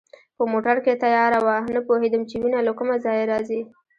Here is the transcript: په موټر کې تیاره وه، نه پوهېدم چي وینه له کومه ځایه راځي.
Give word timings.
په 0.37 0.43
موټر 0.51 0.75
کې 0.85 0.99
تیاره 1.03 1.39
وه، 1.45 1.55
نه 1.73 1.79
پوهېدم 1.87 2.21
چي 2.29 2.35
وینه 2.39 2.59
له 2.67 2.71
کومه 2.77 2.95
ځایه 3.05 3.29
راځي. 3.31 3.61